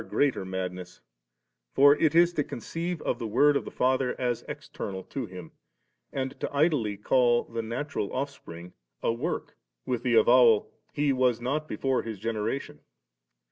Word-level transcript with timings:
1 0.01 0.07
greater 0.09 0.43
madness, 0.43 0.99
for 1.75 1.95
it 1.97 2.15
is 2.15 2.33
to 2.33 2.43
conceive 2.43 3.03
of 3.03 3.19
the 3.19 3.27
Word 3.27 3.55
of 3.55 3.65
the 3.65 3.69
Father 3.69 4.19
as 4.19 4.43
external 4.47 5.03
to 5.03 5.27
Him, 5.27 5.51
and 6.11 6.39
to 6.39 6.51
idly 6.51 6.97
call 6.97 7.43
the 7.43 7.61
natural 7.61 8.11
offspring 8.11 8.73
a 9.03 9.13
work, 9.13 9.55
with 9.85 10.01
the 10.01 10.15
avowal,' 10.15 10.71
He 10.91 11.13
was 11.13 11.39
not 11.39 11.67
before 11.67 12.01
His 12.01 12.17
genera 12.17 12.59
tion.' 12.59 12.79